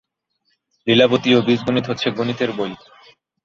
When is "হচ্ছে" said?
1.89-2.07